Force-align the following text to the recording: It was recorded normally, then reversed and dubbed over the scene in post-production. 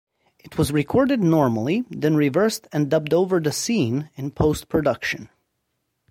It 0.39 0.57
was 0.57 0.71
recorded 0.71 1.19
normally, 1.21 1.83
then 1.91 2.15
reversed 2.15 2.67
and 2.71 2.89
dubbed 2.89 3.13
over 3.13 3.39
the 3.39 3.51
scene 3.51 4.09
in 4.15 4.31
post-production. 4.31 5.29